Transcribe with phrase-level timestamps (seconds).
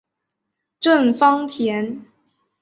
[0.79, 2.07] 郑芳田。